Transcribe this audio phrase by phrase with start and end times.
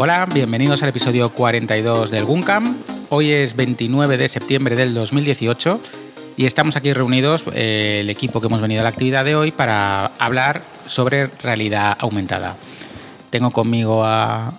[0.00, 2.76] Hola, bienvenidos al episodio 42 del Guncam.
[3.08, 5.80] Hoy es 29 de septiembre del 2018
[6.36, 9.50] y estamos aquí reunidos, eh, el equipo que hemos venido a la actividad de hoy,
[9.50, 12.54] para hablar sobre realidad aumentada.
[13.30, 14.52] Tengo conmigo a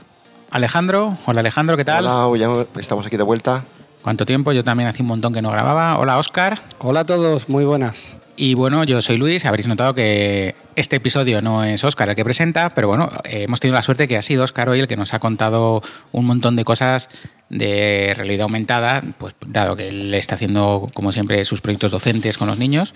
[0.52, 1.18] Alejandro.
[1.26, 2.06] Hola Alejandro, ¿qué tal?
[2.06, 3.64] Hola, ya estamos aquí de vuelta.
[4.02, 4.54] ¿Cuánto tiempo?
[4.54, 6.00] Yo también hace un montón que no grababa.
[6.00, 6.62] Hola Oscar.
[6.80, 8.16] Hola a todos, muy buenas.
[8.38, 12.24] Y bueno, yo soy Luis, habréis notado que este episodio no es Oscar el que
[12.24, 15.14] presenta, pero bueno, hemos tenido la suerte que ha sido Oscar hoy el que nos
[15.14, 15.82] ha contado
[16.14, 17.10] un montón de cosas
[17.50, 22.48] de realidad aumentada, pues dado que él está haciendo, como siempre, sus proyectos docentes con
[22.48, 22.94] los niños.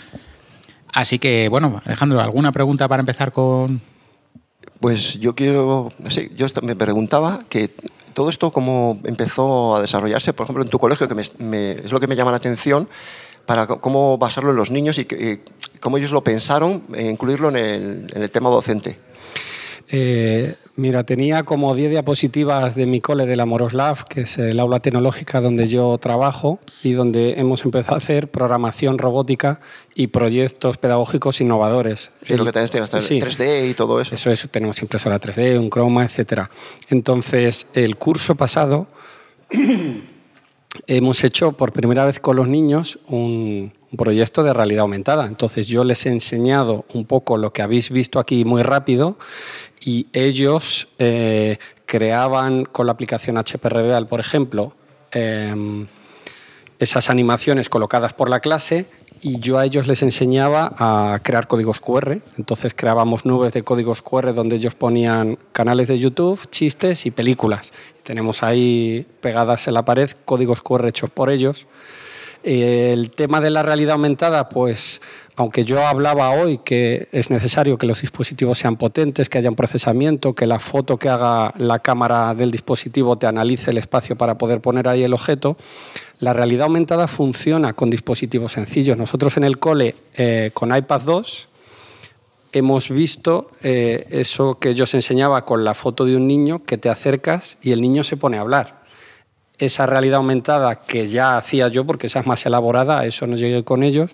[0.94, 3.82] Así que, bueno, Alejandro, ¿alguna pregunta para empezar con...?
[4.80, 7.72] Pues yo quiero, sé, yo me preguntaba que
[8.14, 12.08] todo esto cómo empezó a desarrollarse, por ejemplo, en tu colegio, que es lo que
[12.08, 12.88] me llama la atención,
[13.45, 15.05] para cómo basarlo en los niños y
[15.80, 18.97] cómo ellos lo pensaron, e incluirlo en el tema docente.
[19.89, 24.59] Eh, mira, tenía como 10 diapositivas de mi cole de la Moroslav, que es el
[24.59, 29.59] aula tecnológica donde yo trabajo y donde hemos empezado a hacer programación robótica
[29.94, 32.11] y proyectos pedagógicos innovadores.
[32.26, 34.16] Sí, lo que tenés, tienes 3D y todo eso.
[34.16, 36.44] Eso es, tenemos impresora 3D, un croma, etc.
[36.89, 38.88] Entonces, el curso pasado
[40.88, 45.28] hemos hecho por primera vez con los niños un, proyecto de realidad aumentada.
[45.28, 49.20] Entonces yo les he enseñado un poco lo que habéis visto aquí muy rápido
[49.86, 54.73] y ellos eh, creaban con la aplicación HP Reveal, por ejemplo,
[55.12, 55.88] em,
[56.80, 58.88] esas animaciones colocadas por la clase
[59.22, 62.20] y yo a ellos les enseñaba a crear códigos QR.
[62.38, 67.72] Entonces creábamos nubes de códigos QR donde ellos ponían canales de YouTube, chistes y películas.
[68.04, 71.67] Tenemos ahí pegadas en la pared códigos QR hechos por ellos.
[72.44, 75.02] El tema de la realidad aumentada, pues
[75.36, 79.55] aunque yo hablaba hoy que es necesario que los dispositivos sean potentes, que haya un
[79.55, 84.38] procesamiento, que la foto que haga la cámara del dispositivo te analice el espacio para
[84.38, 85.58] poder poner ahí el objeto,
[86.20, 88.98] la realidad aumentada funciona con dispositivos sencillos.
[88.98, 91.48] Nosotros en el cole, eh, con iPad 2,
[92.54, 96.77] hemos visto eh, eso que yo os enseñaba con la foto de un niño, que
[96.77, 98.83] te acercas y el niño se pone a hablar.
[99.58, 103.64] Esa realidad aumentada que ya hacía yo, porque esa es más elaborada, eso no llegué
[103.64, 104.11] con ellos,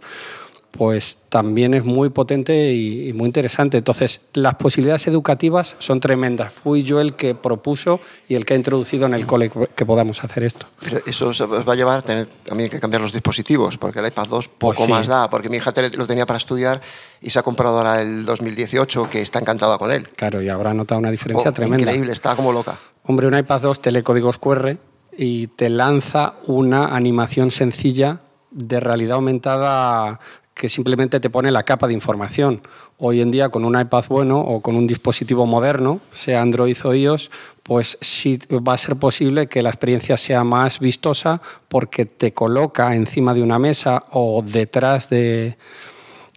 [0.72, 3.78] pues también es muy potente y, muy interesante.
[3.78, 6.54] Entonces, las posibilidades educativas son tremendas.
[6.54, 10.24] Fui yo el que propuso y el que ha introducido en el cole que podamos
[10.24, 10.68] hacer esto.
[10.82, 14.28] Pero eso va a llevar a tener también que cambiar los dispositivos, porque el iPad
[14.28, 16.82] 2 poco pues más da, porque mi hija lo tenía para estudiar
[17.22, 20.08] y se ha comprado ahora el 2018, que está encantada con él.
[20.10, 21.82] Claro, y habrá notado una diferencia oh, tremenda.
[21.82, 22.78] Increíble, está como loca.
[23.04, 24.78] Hombre, un iPad 2 te lee códigos QR
[25.18, 30.20] y te lanza una animación sencilla de realidad aumentada
[30.60, 32.62] que simplemente te pone la capa de información.
[32.98, 36.94] Hoy en día con un iPad bueno o con un dispositivo moderno, sea Android o
[36.94, 37.32] iOS,
[37.64, 42.94] pues sí va a ser posible que la experiencia sea más vistosa porque te coloca
[42.94, 45.56] encima de una mesa o detrás de,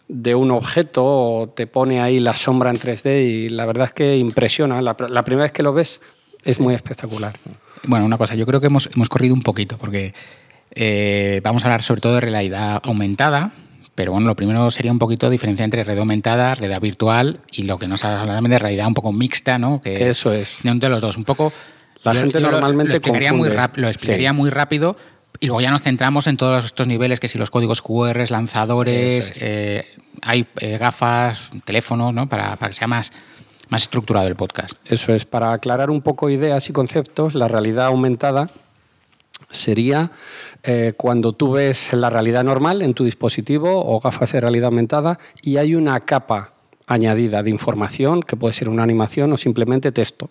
[0.07, 3.93] de un objeto o te pone ahí la sombra en 3D y la verdad es
[3.93, 4.81] que impresiona.
[4.83, 6.01] La, primera vez que lo ves
[6.45, 7.37] es muy espectacular.
[7.89, 10.15] Bueno, una cosa, yo creo que hemos, hemos corrido un poquito porque
[10.71, 13.53] eh, vamos a hablar sobre todo de realidad aumentada,
[13.95, 17.79] pero bueno, lo primero sería un poquito diferenciar entre red aumentada, red virtual y lo
[17.79, 19.81] que nos habla de realidad un poco mixta, ¿no?
[19.81, 20.61] Que Eso es.
[20.63, 21.17] De los dos.
[21.17, 21.53] Un poco.
[22.03, 24.97] La gente normalmente lo, explicaría, muy, lo explicaría muy rápido
[25.39, 29.41] y luego ya nos centramos en todos estos niveles, que si los códigos QR, lanzadores,
[29.43, 29.87] eh,
[30.21, 32.29] hay eh, gafas, teléfonos, ¿no?
[32.29, 33.13] Para, para que sea más,
[33.69, 34.75] más estructurado el podcast.
[34.85, 38.51] Eso es, para aclarar un poco ideas y conceptos, la realidad aumentada
[39.51, 40.11] sería
[40.65, 45.19] eh, cuando tú ves la realidad normal en tu dispositivo o gafas de realidad aumentada
[45.43, 46.53] y hay una capa
[46.87, 50.31] añadida de información, que puede ser una animación o simplemente texto.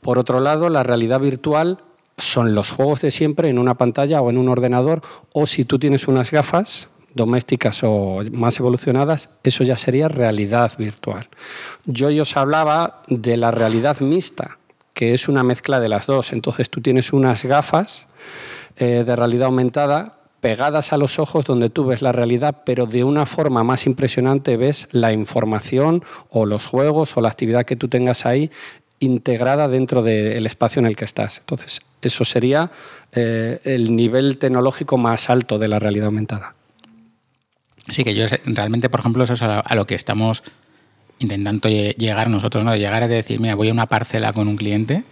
[0.00, 1.78] Por otro lado, la realidad virtual
[2.16, 5.02] son los juegos de siempre en una pantalla o en un ordenador,
[5.32, 11.28] o si tú tienes unas gafas domésticas o más evolucionadas, eso ya sería realidad virtual.
[11.86, 14.58] Yo os hablaba de la realidad mixta,
[14.92, 16.32] que es una mezcla de las dos.
[16.32, 18.06] Entonces tú tienes unas gafas
[18.76, 23.04] eh, de realidad aumentada pegadas a los ojos donde tú ves la realidad, pero de
[23.04, 27.88] una forma más impresionante ves la información o los juegos o la actividad que tú
[27.88, 28.50] tengas ahí
[29.00, 31.38] integrada dentro del espacio en el que estás.
[31.38, 32.70] Entonces, eso sería
[33.12, 36.54] eh, el nivel tecnológico más alto de la realidad aumentada.
[37.88, 40.42] Sí, que yo realmente, por ejemplo, eso es a lo que estamos
[41.18, 42.76] intentando llegar nosotros, ¿no?
[42.76, 45.04] Llegar a decir, mira, voy a una parcela con un cliente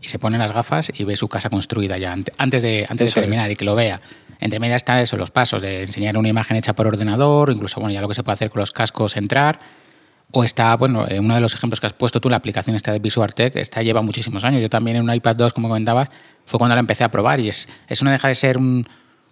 [0.00, 3.20] y se pone las gafas y ve su casa construida ya antes de, antes de
[3.20, 4.00] terminar y que lo vea.
[4.40, 7.92] Entre medias está eso, los pasos de enseñar una imagen hecha por ordenador, incluso bueno,
[7.92, 9.58] ya lo que se puede hacer con los cascos, entrar,
[10.30, 12.92] o está, bueno, eh, uno de los ejemplos que has puesto tú, la aplicación esta
[12.92, 14.60] de VisualTech, esta lleva muchísimos años.
[14.60, 16.10] Yo también en un iPad 2, como comentabas,
[16.44, 18.86] fue cuando la empecé a probar y es, eso no deja de ser un,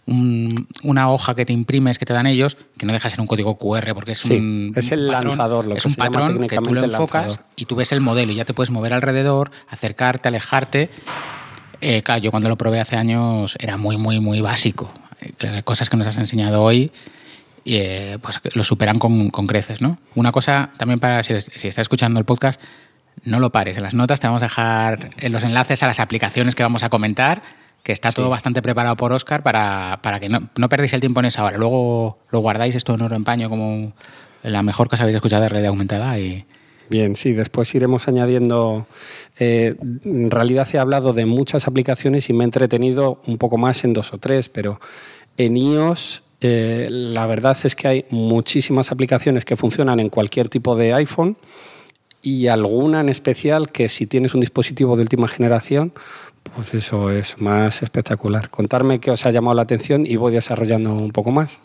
[0.07, 3.27] una hoja que te imprimes, que te dan ellos, que no deja de ser un
[3.27, 4.73] código QR, porque es un.
[4.77, 8.01] Es el lanzador, lo es un patrón que tú lo enfocas y tú ves el
[8.01, 10.91] modelo y ya te puedes mover alrededor, acercarte, alejarte.
[11.81, 14.93] Eh, claro, yo cuando lo probé hace años era muy, muy, muy básico.
[15.21, 16.93] Eh, cosas que nos has enseñado hoy
[17.65, 19.99] y eh, pues lo superan con, creces, ¿no?
[20.15, 22.61] Una cosa también para, si, si estás escuchando el podcast,
[23.25, 23.77] no lo pares.
[23.77, 26.89] En las notas te vamos a dejar los enlaces a las aplicaciones que vamos a
[26.89, 27.43] comentar,
[27.87, 31.21] que está todo bastante preparado por Oscar para, para que no, no perdéis el tiempo
[31.21, 31.57] en esa hora.
[31.57, 33.93] Luego lo guardáis esto en oro en paño como
[34.43, 36.45] la mejor que habéis escuchado de red aumentada y...
[36.91, 38.89] Bien, sí, después iremos añadiendo.
[39.39, 43.85] Eh, en realidad he hablado de muchas aplicaciones y me he entretenido un poco más
[43.85, 44.81] en dos o tres, pero
[45.37, 50.75] en iOS eh, la verdad es que hay muchísimas aplicaciones que funcionan en cualquier tipo
[50.75, 51.37] de iPhone
[52.21, 55.93] y alguna en especial que si tienes un dispositivo de última generación,
[56.55, 58.51] pues eso es más espectacular.
[58.51, 61.61] Contarme qué os ha llamado la atención y voy desarrollando un poco más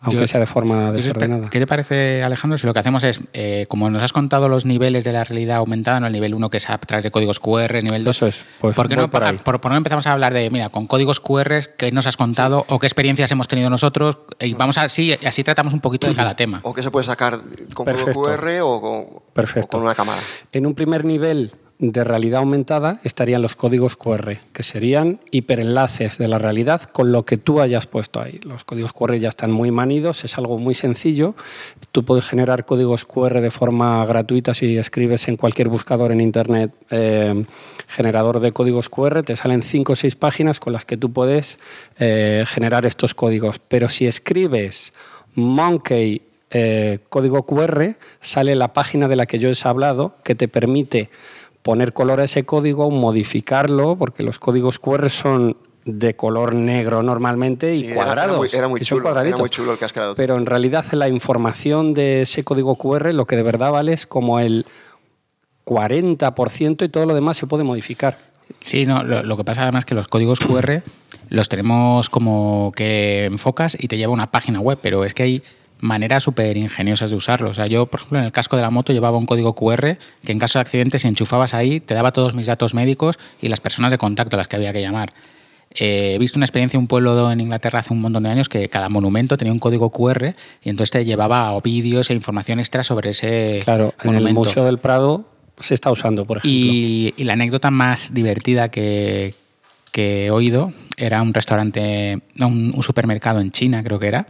[0.00, 1.48] aunque sea de forma desordenada.
[1.50, 4.64] ¿Qué te parece, Alejandro, si lo que hacemos es, eh, como nos has contado los
[4.64, 6.06] niveles de la realidad aumentada, ¿no?
[6.06, 8.16] el nivel 1 que es a través de códigos QR, el nivel 2...
[8.16, 8.44] Eso es.
[8.60, 11.64] Pues ¿Por qué no, por, por, no empezamos a hablar de, mira, con códigos QR,
[11.76, 14.18] qué nos has contado o qué experiencias hemos tenido nosotros?
[14.40, 16.60] Y vamos así, así tratamos un poquito de cada tema.
[16.62, 17.40] O qué se puede sacar
[17.74, 20.20] con código QR o con, o con una cámara.
[20.52, 26.26] En un primer nivel de realidad aumentada estarían los códigos QR, que serían hiperenlaces de
[26.26, 28.40] la realidad con lo que tú hayas puesto ahí.
[28.42, 31.36] Los códigos QR ya están muy manidos, es algo muy sencillo.
[31.92, 36.72] Tú puedes generar códigos QR de forma gratuita si escribes en cualquier buscador en Internet
[36.90, 37.44] eh,
[37.86, 41.58] generador de códigos QR, te salen cinco o seis páginas con las que tú puedes
[41.98, 43.60] eh, generar estos códigos.
[43.60, 44.92] Pero si escribes
[45.34, 50.48] Monkey eh, código QR, sale la página de la que yo he hablado que te
[50.48, 51.10] permite
[51.68, 57.76] poner color a ese código, modificarlo, porque los códigos QR son de color negro normalmente
[57.76, 58.54] y cuadrados.
[58.54, 60.14] Era, muy, chulo, era muy chulo el que has creado.
[60.14, 64.06] Pero en realidad la información de ese código QR lo que de verdad vale es
[64.06, 64.64] como el
[65.66, 68.16] 40% y todo lo demás se puede modificar.
[68.60, 70.82] Sí, no, lo, lo que pasa además es que los códigos QR
[71.28, 75.22] los tenemos como que enfocas y te lleva a una página web, pero es que
[75.22, 75.42] hay
[75.80, 77.50] maneras súper ingeniosas de usarlo.
[77.50, 79.96] O sea, yo, por ejemplo, en el casco de la moto llevaba un código QR
[80.24, 83.48] que en caso de accidente, si enchufabas ahí, te daba todos mis datos médicos y
[83.48, 85.12] las personas de contacto a las que había que llamar.
[85.74, 88.48] Eh, he visto una experiencia en un pueblo en Inglaterra hace un montón de años
[88.48, 92.82] que cada monumento tenía un código QR y entonces te llevaba vídeos e información extra
[92.82, 95.24] sobre ese claro, En el Museo del Prado
[95.60, 96.58] se está usando, por ejemplo.
[96.60, 99.34] Y, la anécdota más divertida que,
[99.92, 104.26] que, he oído era un restaurante, un, un supermercado en China, creo que era,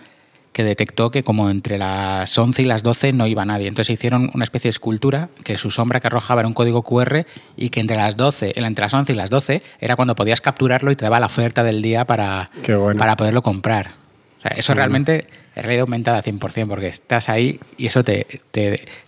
[0.53, 3.69] que detectó que como entre las 11 y las 12 no iba nadie.
[3.69, 7.25] Entonces hicieron una especie de escultura que su sombra que arrojaba era un código QR
[7.56, 10.91] y que entre las 12, entre las 11 y las 12 era cuando podías capturarlo
[10.91, 12.50] y te daba la oferta del día para,
[12.99, 13.95] para poderlo comprar.
[14.39, 15.27] O sea, eso realmente
[15.62, 18.26] realidad aumentada 100%, porque estás ahí y eso te,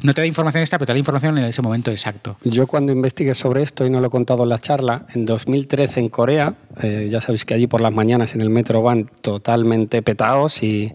[0.03, 2.37] no te da información extra, pero te da información en ese momento exacto.
[2.45, 6.01] Yo cuando investigué sobre esto, y no lo he contado en la charla, en 2013
[6.01, 10.03] en Corea, eh, ya sabéis que allí por las mañanas en el metro van totalmente
[10.03, 10.93] petados y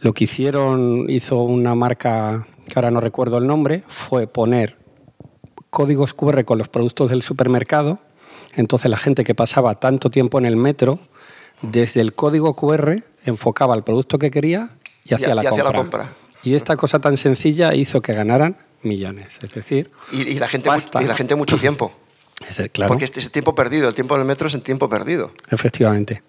[0.00, 4.76] lo que hicieron, hizo una marca que ahora no recuerdo el nombre, fue poner
[5.70, 7.98] códigos QR con los productos del supermercado.
[8.54, 10.98] Entonces la gente que pasaba tanto tiempo en el metro,
[11.62, 14.70] desde el código QR enfocaba el producto que quería
[15.04, 16.10] y hacía, la, compra.
[16.42, 19.38] Y esta cosa tan sencilla hizo que ganaran millones.
[19.42, 21.92] Es decir, y, la, gente y la gente mucho tiempo.
[22.72, 22.88] claro.
[22.88, 25.32] Porque este es tiempo perdido, el tiempo en el metro es el tiempo perdido.
[25.50, 26.22] Efectivamente.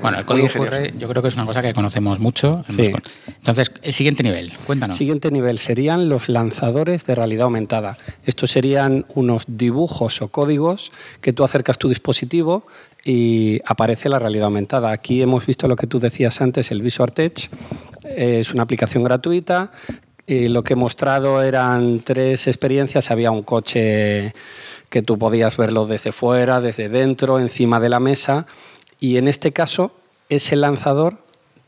[0.00, 2.64] Bueno, el código QR yo creo que es una cosa que conocemos mucho.
[2.68, 4.96] Entonces, el siguiente nivel, cuéntanos.
[4.96, 7.98] Siguiente nivel serían los lanzadores de realidad aumentada.
[8.24, 12.66] Estos serían unos dibujos o códigos que tú acercas tu dispositivo
[13.04, 14.90] y aparece la realidad aumentada.
[14.90, 17.46] Aquí hemos visto lo que tú decías antes, el Visual Touch.
[18.04, 19.70] Es una aplicación gratuita.
[20.26, 23.12] Y lo que he mostrado eran tres experiencias.
[23.12, 24.34] Había un coche
[24.90, 28.46] que tú podías verlo desde fuera, desde dentro, encima de la mesa.
[29.00, 29.92] Y en este caso,
[30.28, 31.18] ese lanzador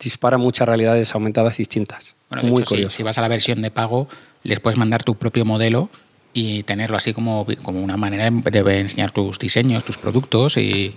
[0.00, 2.14] dispara muchas realidades aumentadas distintas.
[2.42, 2.96] Muy curioso.
[2.96, 4.08] si vas a la versión de pago,
[4.42, 5.90] les puedes mandar tu propio modelo
[6.32, 10.94] y tenerlo así como, como una manera de enseñar tus diseños, tus productos y,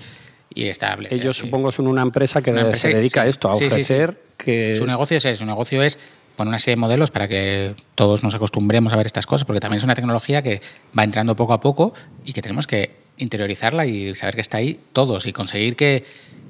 [0.53, 1.09] y estable.
[1.11, 4.75] Ellos supongo son una empresa que se dedica a esto, a ofrecer que...
[4.75, 5.97] Su negocio es eso, su negocio es
[6.35, 9.59] poner una serie de modelos para que todos nos acostumbremos a ver estas cosas, porque
[9.59, 10.61] también es una tecnología que
[10.97, 11.93] va entrando poco a poco
[12.25, 16.03] y que tenemos que interiorizarla y saber que está ahí todos y conseguir que,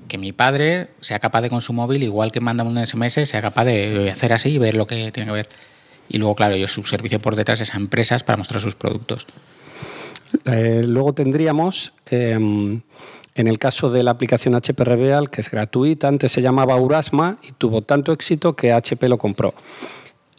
[0.08, 3.42] que mi padre sea capaz de con su móvil, igual que manda un SMS, sea
[3.42, 5.50] capaz de hacer así y ver lo que tiene que ver.
[6.10, 9.28] y luego, claro, ellos su servicio por detrás es a empresas para mostrar sus productos.
[10.46, 12.82] Eh, luego tendríamos, em,
[13.36, 17.38] en el caso de la aplicación HP Reveal, que es gratuita, antes se llamaba Urasma
[17.44, 19.54] y tuvo tanto éxito que HP lo compró.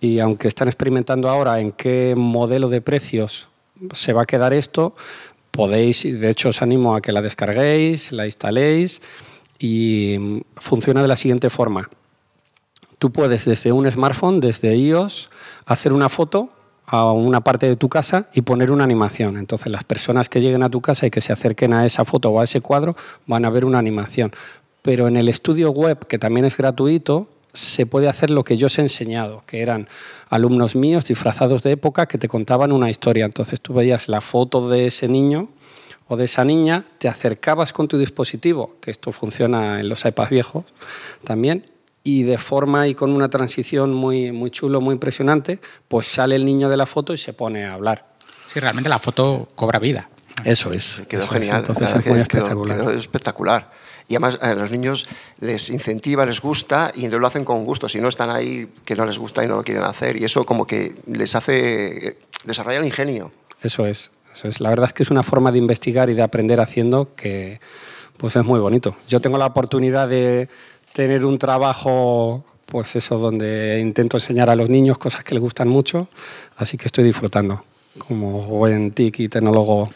[0.01, 3.49] Y aunque están experimentando ahora en qué modelo de precios
[3.93, 4.95] se va a quedar esto,
[5.53, 9.01] podéis, de hecho os animo a que la descarguéis, la instaléis
[9.59, 11.89] y funciona de la siguiente forma.
[12.99, 15.31] Tú puedes desde un smartphone, desde iOS,
[15.67, 16.51] hacer una foto
[16.87, 19.37] a una parte de tu casa y poner una animación.
[19.37, 22.31] Entonces las personas que lleguen a tu casa y que se acerquen a esa foto
[22.31, 24.33] o a ese cuadro van a ver una animación.
[24.83, 28.67] Pero en el estudio web, que también es gratuito, se puede hacer lo que yo
[28.69, 29.89] os he enseñado, que eran
[30.31, 33.25] alumnos míos disfrazados de época que te contaban una historia.
[33.27, 35.49] Entonces tú veías la foto de ese niño
[36.09, 40.31] o de esa niña, te acercabas con tu dispositivo, que esto funciona en los iPads
[40.31, 40.65] viejos
[41.25, 41.71] también,
[42.05, 46.45] y de forma y con una transición muy, muy chulo, muy impresionante, pues sale el
[46.45, 48.07] niño de la foto y se pone a hablar.
[48.49, 50.09] Sí, realmente la foto cobra vida.
[50.45, 51.01] Eso es.
[51.09, 51.61] Quedó eso genial.
[51.61, 52.77] Entonces es muy quedó- espectacular.
[52.79, 53.71] quedó espectacular.
[54.13, 55.07] Y además a los niños
[55.41, 57.89] les incentiva, les gusta y lo hacen con gusto.
[57.89, 60.21] Si no están ahí que no les gusta y no lo quieren hacer.
[60.21, 63.31] Y eso como que les hace eh, desarrollar el ingenio.
[63.63, 64.61] Eso es, eso es.
[64.61, 67.59] La verdad es que es una forma de investigar y de aprender haciendo que
[68.19, 68.97] pues es muy bonito.
[69.09, 70.51] Yo tengo la oportunidad de
[70.93, 75.69] tener un trabajo, pues eso, donde intento enseñar a los niños cosas que les gustan
[75.69, 76.09] mucho,
[76.59, 77.65] así que estoy disfrutando
[77.97, 79.89] como buen TIC y tecnólogo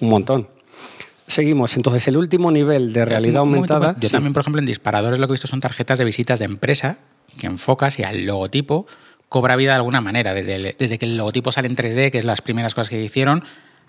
[0.00, 0.48] un montón.
[1.26, 3.98] Seguimos, entonces el último nivel de realidad Un momento, aumentada.
[4.00, 4.12] Yo sí.
[4.12, 6.98] también, por ejemplo, en disparadores lo que he visto son tarjetas de visitas de empresa
[7.38, 8.86] que enfocas y al logotipo
[9.28, 12.18] cobra vida de alguna manera, desde, el- desde que el logotipo sale en 3D, que
[12.18, 13.42] es las primeras cosas que hicieron,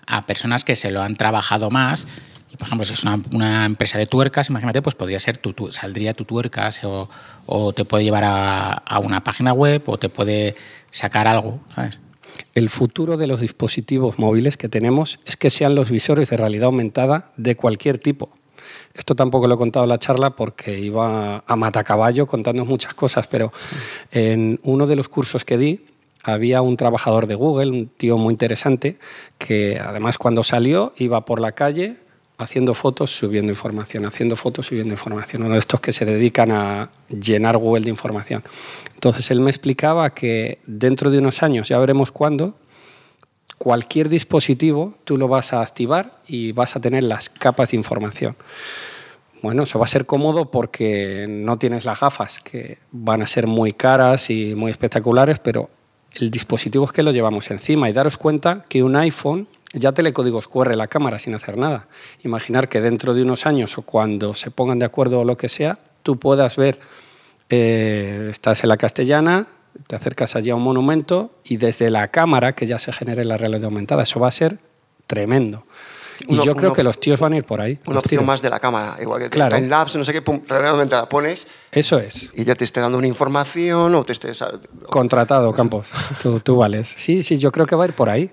[0.06, 2.06] a personas que se lo han trabajado más.
[2.50, 5.52] Y, por ejemplo, si es una, una empresa de tuercas, imagínate, pues podría ser tu,
[5.52, 7.10] tu- saldría tu tuercas o,
[7.46, 10.54] o te puede llevar a, a una página web o te puede
[10.90, 11.98] sacar algo, ¿sabes?
[12.54, 16.66] El futuro de los dispositivos móviles que tenemos es que sean los visores de realidad
[16.66, 18.30] aumentada de cualquier tipo.
[18.94, 23.26] Esto tampoco lo he contado en la charla porque iba a matacaballo contando muchas cosas,
[23.26, 23.52] pero
[24.12, 25.80] en uno de los cursos que di
[26.22, 28.98] había un trabajador de Google, un tío muy interesante,
[29.36, 31.98] que además cuando salió iba por la calle
[32.38, 35.42] haciendo fotos, subiendo información, haciendo fotos, subiendo información.
[35.42, 38.42] Uno de estos que se dedican a llenar Google de información.
[38.94, 42.54] Entonces él me explicaba que dentro de unos años, ya veremos cuándo,
[43.58, 48.36] cualquier dispositivo tú lo vas a activar y vas a tener las capas de información.
[49.42, 53.46] Bueno, eso va a ser cómodo porque no tienes las gafas, que van a ser
[53.46, 55.68] muy caras y muy espectaculares, pero
[56.14, 60.02] el dispositivo es que lo llevamos encima y daros cuenta que un iPhone ya te
[60.02, 61.86] lee códigos QR la cámara sin hacer nada.
[62.22, 65.48] Imaginar que dentro de unos años o cuando se pongan de acuerdo o lo que
[65.48, 66.78] sea, tú puedas ver,
[67.50, 69.46] eh, estás en la castellana,
[69.86, 73.36] te acercas allí a un monumento y desde la cámara que ya se genere la
[73.36, 74.02] realidad aumentada.
[74.04, 74.58] Eso va a ser
[75.06, 75.64] tremendo.
[76.28, 77.80] Y Uno- yo creo uno- que los tíos van a ir por ahí.
[77.86, 78.24] Una opción tíos.
[78.26, 78.96] más de la cámara.
[79.02, 79.56] Igual que Claro.
[79.56, 82.30] en labs, no sé qué, pum, realmente la pones Eso es.
[82.34, 84.44] y ya te esté dando una información o te estés...
[84.88, 85.90] Contratado, Campos.
[86.22, 86.86] Tú, tú vales.
[86.96, 88.30] Sí, sí, yo creo que va a ir por ahí.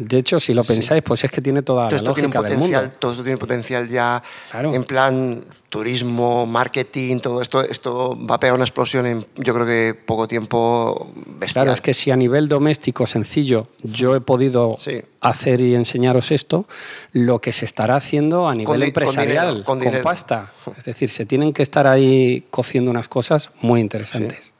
[0.00, 2.58] De hecho, si lo pensáis, pues es que tiene toda Todo la esto, tiene del
[2.58, 2.90] mundo.
[2.98, 4.72] todo esto tiene potencial ya Claro.
[4.74, 9.66] en plan turismo, marketing, todo esto, esto va a pegar una explosión en, yo creo
[9.66, 11.64] que poco tiempo bestial.
[11.64, 15.02] Claro, es que si a nivel doméstico sencillo yo he podido Sí.
[15.20, 16.66] hacer y enseñaros esto,
[17.12, 20.50] lo que se estará haciendo a nivel con empresarial, dinero, con pasta.
[20.76, 24.52] Es decir, se tienen que estar ahí cociendo unas cosas muy interesantes.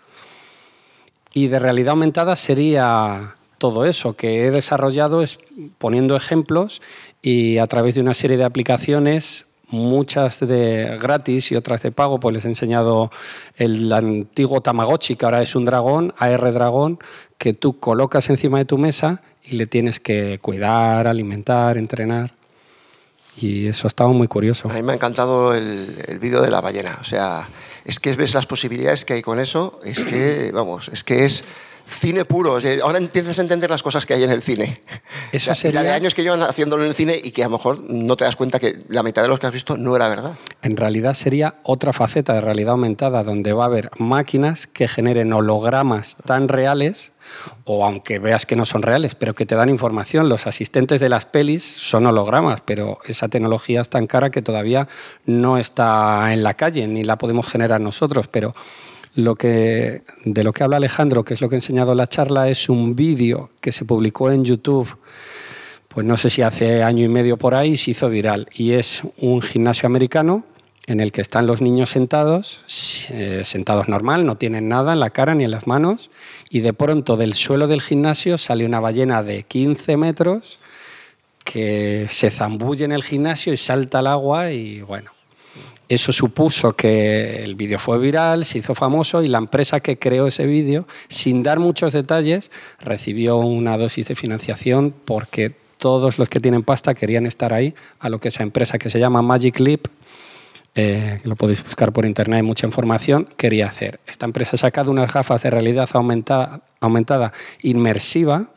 [1.32, 5.38] Y de realidad aumentada sería todo eso que he desarrollado es
[5.76, 6.81] poniendo ejemplos
[7.21, 12.19] y a través de una serie de aplicaciones muchas de gratis y otras de pago,
[12.19, 13.11] pues les he enseñado
[13.57, 17.00] el antiguo Tamagotchi, que ahora es un dragón, AR dragón,
[17.37, 22.33] que tú colocas encima de tu mesa y le tienes que cuidar, alimentar, entrenar.
[23.37, 24.71] Y eso ha estado muy curioso.
[24.71, 26.97] A mí me ha encantado el, el vídeo de la ballena.
[27.00, 27.47] O sea,
[27.85, 29.79] es que ves las posibilidades que hay con eso.
[29.85, 31.45] Es que, vamos, es que es
[31.90, 32.52] cine puro.
[32.54, 34.80] O sea, ahora empiezas a entender las cosas que hay en el cine.
[35.32, 37.42] Eso sea, y la de sería- años que llevan haciéndolo en el cine y que
[37.42, 39.76] a lo mejor no te das cuenta que la mitad de los que has visto
[39.76, 40.35] no era verdad.
[40.62, 45.32] En realidad sería otra faceta de realidad aumentada donde va a haber máquinas que generen
[45.32, 47.12] hologramas tan reales
[47.64, 50.28] o aunque veas que no son reales, pero que te dan información.
[50.28, 54.88] Los asistentes de las pelis son hologramas, pero esa tecnología es tan cara que todavía
[55.26, 58.54] no está en la calle ni la podemos generar nosotros, pero
[59.14, 62.09] lo que, de lo que habla Alejandro, que es lo que he enseñado en la
[62.09, 64.88] charla, es un vídeo que se publicó en YouTube
[65.93, 68.49] pues no sé si hace año y medio por ahí se hizo viral.
[68.55, 70.45] Y es un gimnasio americano
[70.87, 72.62] en el que están los niños sentados,
[73.11, 76.11] eh, sentados normal, no tienen nada en la cara ni en las manos,
[76.49, 80.61] y de pronto del suelo del gimnasio sale una ballena de 15 metros
[81.45, 85.11] que se zambulle en el gimnasio y salta al agua y bueno,
[85.90, 90.28] eso supuso que el vídeo fue viral, se hizo famoso y la empresa que creó
[90.28, 96.38] ese vídeo, sin dar muchos detalles, recibió una dosis de financiación porque todos los que
[96.38, 99.88] tienen pasta querían estar ahí, a lo que esa empresa que se llama Magic Leap,
[100.76, 103.99] eh, lo podéis buscar por internet, hay mucha información, quería hacer.
[104.06, 107.32] Esta empresa ha sacado unas gafas de realidad aumentada, aumentada
[107.62, 108.50] inmersiva,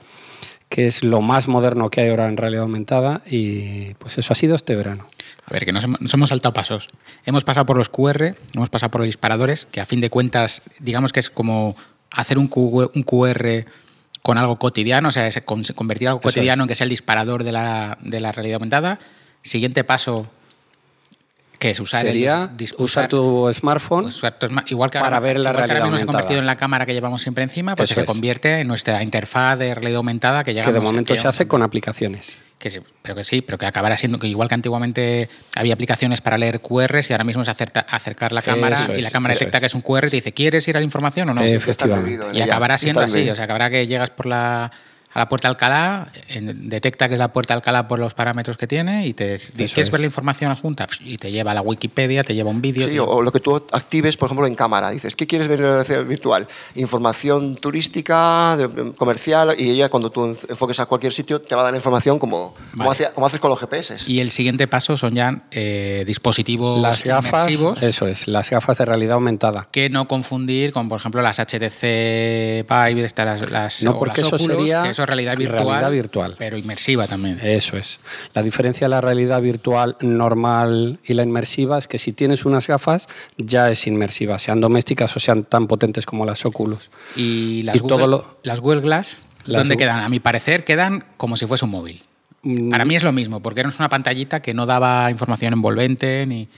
[0.74, 4.36] que es lo más moderno que hay ahora en realidad aumentada, y pues eso ha
[4.36, 5.06] sido este verano.
[5.46, 6.88] A ver, que nos, hemos saltado pasos.
[7.25, 10.63] Hemos pasado por los QR, hemos pasado por los disparadores, que a fin de cuentas,
[10.80, 11.75] digamos que es como
[12.10, 13.65] hacer un, QR
[14.24, 18.00] con algo cotidiano, o sea, convertir algo cotidiano en que sea el disparador de la,
[18.01, 18.98] de la realidad aumentada.
[19.44, 20.27] Siguiente paso,
[21.63, 24.10] que es usar Sería usar, tu smartphone
[24.67, 26.86] igual que para ver la realidad que ahora mismo se ha convertido en la cámara
[26.86, 30.65] que llevamos siempre encima, pues se convierte en nuestra interfaz de realidad aumentada que llega
[30.65, 32.38] Que de momento se hace con aplicaciones.
[33.01, 36.62] Pero que sí, pero que acabará siendo que igual que antiguamente había aplicaciones para leer
[36.62, 39.82] QRs y ahora mismo es acercar la cámara y la cámara detecta que es un
[39.82, 41.46] QR y te dice, ¿quieres ir a la información o no?
[41.46, 44.72] Y acabará siendo así, o sea, acabará que llegas por la
[45.13, 46.08] a la puerta Alcalá,
[46.55, 49.91] detecta que es la puerta Alcalá por los parámetros que tiene y te dice, ¿quieres
[49.91, 50.88] ver la información adjunta?
[51.01, 52.88] Y te lleva a la Wikipedia, te lleva un vídeo.
[52.88, 54.89] Sí, o lo que tú actives, por ejemplo, en cámara.
[54.89, 56.48] Dices, ¿qué quieres ver en la realidad virtual?
[56.75, 58.58] Información turística,
[58.98, 62.17] comercial, y ella cuando tú enfoques a cualquier sitio te va a dar la información
[62.17, 63.98] como, como, haces con los GPS.
[64.08, 67.50] Y el siguiente paso son ya eh, dispositivos las gafas,
[67.82, 69.67] Eso es, las gafas de realidad aumentada.
[69.72, 74.89] Que no confundir con, por ejemplo, las HTC Vive, las, las, no, porque eso sería
[75.06, 77.40] realidad virtual, virtual, pero inmersiva también.
[77.42, 78.00] Eso es.
[78.34, 82.68] La diferencia de la realidad virtual normal y la inmersiva es que si tienes unas
[82.68, 86.89] gafas ya es inmersiva, sean domésticas o sean tan potentes como las Oculus.
[87.16, 90.02] Y las, Google, las Google Glass, ¿dónde quedan?
[90.02, 92.04] A mi parecer quedan como si fuese un móvil.
[92.44, 92.70] Mm.
[92.70, 96.50] Para mí es lo mismo, porque era una pantallita que no daba información envolvente ni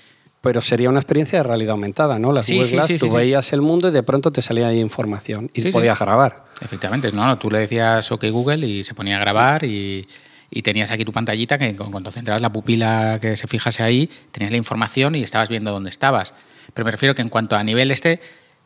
[0.45, 2.31] pero sería una experiencia de realidad aumentada, ¿no?
[2.31, 5.71] Las Google Glass, tú veías el mundo y de pronto te salía ahí información y
[5.71, 6.45] podías grabar.
[6.61, 10.07] Efectivamente, no, tú le decías OK Google y se ponía a grabar y,
[10.63, 14.57] tenías aquí tu pantallita que cuando centrabas la pupila que se fijase ahí, tenías la
[14.57, 16.35] información y estabas viendo dónde estabas.
[16.75, 18.19] Pero me refiero que en cuanto a nivel este,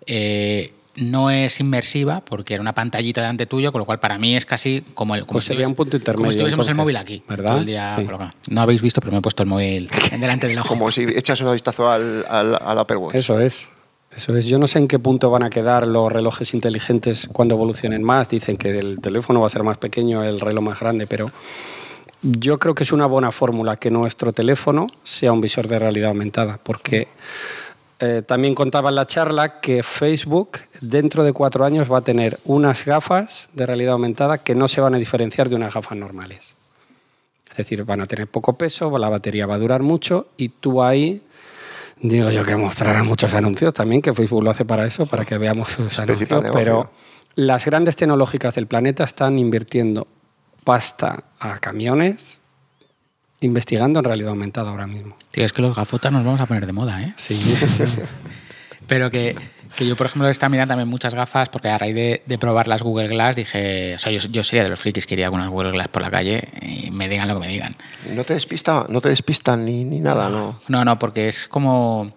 [0.06, 4.36] eh, no es inmersiva porque era una pantallita delante tuyo, con lo cual para mí
[4.36, 5.22] es casi como el.
[5.22, 6.24] Como pues sería un punto intermedio.
[6.24, 7.24] Como si tuviésemos el móvil aquí.
[7.28, 8.34] ¿Verdad?
[8.50, 10.68] No habéis visto, pero me he puesto el móvil delante del ojo.
[10.80, 13.16] Como si echas un vistazo al, al, Apple Watch.
[13.16, 13.68] Eso es.
[14.16, 14.46] Eso es.
[14.46, 18.30] Yo no sé en qué punto van a quedar los relojes inteligentes cuando evolucionen más.
[18.30, 21.32] Dicen que el teléfono va a ser más pequeño, el reloj más grande, pero
[22.22, 26.10] yo creo que es una buena fórmula que nuestro teléfono sea un visor de realidad
[26.10, 27.08] aumentada, porque
[28.02, 32.40] eh, también contaba en la charla que Facebook dentro de cuatro años va a tener
[32.46, 36.56] unas gafas de realidad aumentada que no se van a diferenciar de unas gafas normales.
[37.52, 40.82] Es decir, van a tener poco peso, la batería va a durar mucho y tú
[40.82, 41.22] ahí,
[42.00, 45.38] digo yo que mostrará muchos anuncios también, que Facebook lo hace para eso, para que
[45.38, 46.92] veamos sus anuncios, pero
[47.36, 50.08] las grandes tecnológicas del planeta están invirtiendo
[50.64, 52.40] pasta a camiones,
[53.42, 55.16] investigando en realidad aumentada ahora mismo.
[55.32, 57.14] Tío, es que los gafotas nos vamos a poner de moda, ¿eh?
[57.16, 57.42] Sí.
[58.88, 59.36] Pero que,
[59.78, 63.08] yo, por ejemplo, estaba mirando también muchas gafas porque a raíz de, probar las Google
[63.08, 65.90] Glass dije, o sea, yo, sería de los frikis que iría con unas Google Glass
[65.90, 67.76] por la calle y me digan lo que me digan.
[68.14, 70.60] No te despista, no te despistan ni, ni nada, ¿no?
[70.68, 72.12] No, no, porque es como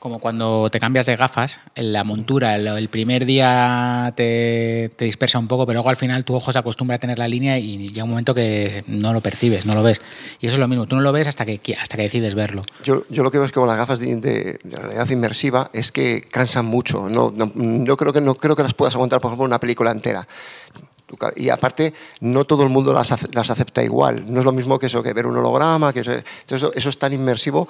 [0.00, 5.46] como cuando te cambias de gafas, en la montura, el, primer día te, dispersa un
[5.46, 8.04] poco, pero luego al final tu ojo se acostumbra a tener la línea y llega
[8.04, 10.00] un momento que no lo percibes, no lo ves.
[10.40, 12.62] Y eso es lo mismo, tú no lo ves hasta que, hasta que decides verlo.
[12.82, 16.22] Yo, yo lo que veo es que con las gafas de, realidad inmersiva es que
[16.22, 17.10] cansan mucho.
[17.10, 20.26] No, no, creo que, no creo que las puedas aguantar, por ejemplo, una película entera.
[21.36, 24.32] Y aparte, no todo el mundo las, las, acepta igual.
[24.32, 27.12] No es lo mismo que eso, que ver un holograma, que eso, eso es tan
[27.12, 27.68] inmersivo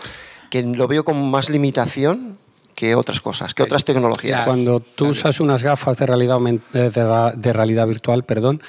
[0.50, 2.38] que lo veo con más limitación
[2.74, 4.46] que otras cosas, que otras tecnologías.
[4.46, 6.38] Cuando tú usas unas gafas de realidad,
[6.74, 6.90] eh,
[7.36, 8.62] de realidad virtual, perdón,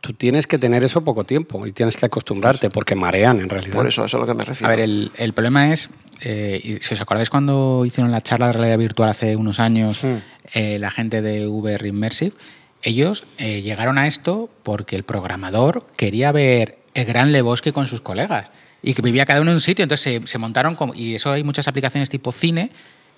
[0.00, 3.74] tú tienes que tener eso poco tiempo y tienes que acostumbrarte porque marean en realidad.
[3.74, 4.68] Por eso, eso es a lo que me refiero.
[4.68, 8.52] A ver, el, el problema es, eh, si os acordáis cuando hicieron la charla de
[8.52, 10.16] realidad virtual hace unos años, hmm.
[10.54, 12.36] eh, la gente de VR Immersive,
[12.82, 18.52] ellos llegaron a esto porque el programador quería ver el gran Lebowski con sus colegas
[18.86, 19.82] y que vivía cada uno en un sitio.
[19.82, 22.70] Entonces se, montaron, como, y eso hay muchas aplicaciones tipo cine.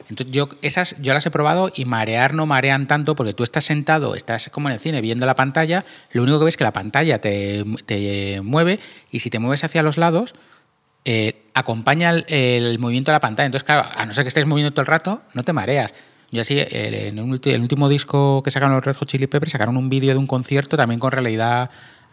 [0.09, 3.65] Entonces yo esas yo las he probado y marear no marean tanto porque tú estás
[3.65, 6.65] sentado, estás como en el cine viendo la pantalla, lo único que ves es que
[6.65, 10.35] la pantalla te, te mueve y si te mueves hacia los lados
[11.05, 13.47] eh, acompaña el, movimiento de la pantalla.
[13.47, 15.93] Entonces, claro, a no ser que estés moviendo todo el rato, no te mareas.
[16.31, 19.77] Yo así, eh, en el último disco que sacaron los Red Hot Chili Peppers, sacaron
[19.77, 21.71] un vídeo de un concierto también con realidad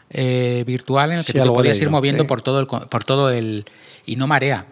[0.09, 2.27] eh, virtual en el que Sí, tú te podías ir moviendo sí.
[2.27, 3.65] por todo el por todo el
[4.05, 4.65] y no marea.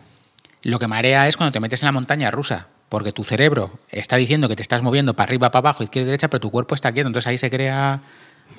[0.62, 4.16] Lo que marea es cuando te metes en la montaña rusa, porque tu cerebro está
[4.16, 6.76] diciendo que te estás moviendo para arriba, para abajo, izquierda y derecha, pero tu cuerpo
[6.76, 7.08] está quieto.
[7.08, 8.02] Entonces ahí se crea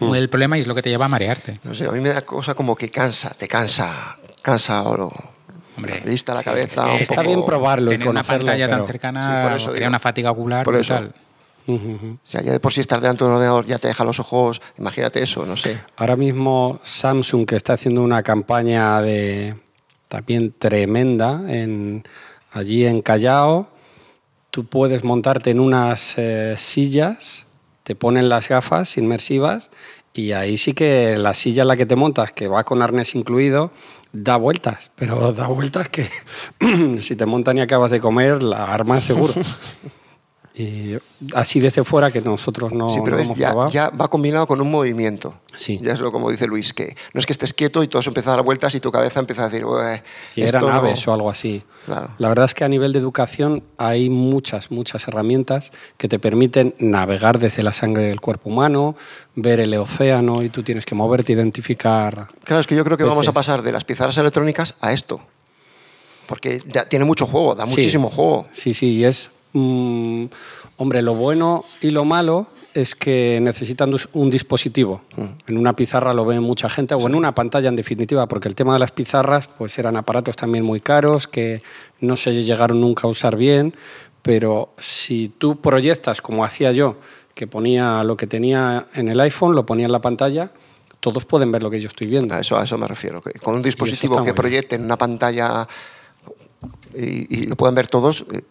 [0.01, 0.13] Hmm.
[0.15, 1.61] el problema y es lo que te lleva a marearte.
[1.63, 5.13] No sé, a mí me da cosa como que cansa, te cansa, cansa o lo-
[5.77, 6.67] Hombre, la vista, la sí, cabeza.
[6.67, 9.27] es que un Está poco- bien probarlo y Tener una conocerlo, pantalla tan pero- cercana
[9.41, 10.95] Sí, por eso crea una fatiga ocular Por eso.
[10.99, 11.15] brutal.
[11.67, 12.07] Ujú, ujú.
[12.15, 14.21] O sea, ya de por sí estar delante de un ordenador ya te deja los
[14.21, 14.61] ojos.
[14.79, 15.81] Imagínate eso, no sé.
[15.97, 19.57] Ahora mismo Samsung que está haciendo una campaña de
[20.09, 22.05] también tremenda en,
[22.53, 23.69] allí en Callao,
[24.51, 27.47] tú puedes montarte en unas eh, sillas,
[27.83, 29.71] te ponen las gafas inmersivas
[30.13, 33.17] y ahí sí que la silla en la que te montas, que va con arnés
[33.17, 33.73] incluido,
[34.13, 36.09] da vueltas, pero da vueltas que
[37.01, 39.35] si te montan y acabas de comer, la arma seguro.
[40.57, 40.97] Y
[41.35, 43.71] así desde fuera que nosotros no, sí, pero no es hemos ya, probado.
[43.73, 45.35] ya va combinado con un movimiento.
[45.57, 45.81] Sí.
[45.83, 48.11] Ya es lo como dice Luis, que no es que estés quieto y todo eso
[48.11, 50.69] empieza a dar vueltas y tu cabeza empieza a decir, "Ué, Si era esto no".
[50.69, 51.65] naves o algo así.
[51.87, 52.11] Claro.
[52.19, 56.77] La verdad es que a nivel de educación hay muchas, muchas herramientas que te permiten
[56.79, 58.95] navegar desde la sangre del cuerpo humano,
[59.35, 62.29] ver el océano y tú tienes que moverte, identificar.
[62.45, 65.21] Claro, es que yo creo que vamos a pasar de las pizarras electrónicas a esto.
[66.27, 67.71] Porque tiene mucho juego, da Sí.
[67.71, 68.47] muchísimo juego.
[68.53, 69.31] Sí, sí, y es.
[69.55, 70.27] Mm,
[70.77, 75.03] hombre, lo bueno y lo malo es que necesitan un dispositivo.
[75.47, 78.57] En una pizarra lo ve mucha gente, o en una pantalla en definitiva, porque el
[78.57, 81.63] tema de las pizarras pues eran aparatos también muy caros que
[82.01, 83.75] no se llegaron nunca a usar bien,
[84.23, 86.97] pero si tú proyectas como hacía yo,
[87.35, 90.51] que ponía lo que tenía en el iPhone, lo ponía en la pantalla,
[90.99, 92.35] todos pueden ver lo que yo estoy viendo.
[92.35, 93.21] A eso, a eso me refiero.
[93.21, 95.69] que con un dispositivo que proyecte en una pantalla
[96.95, 98.43] y, y lo pueden ver todos, eh,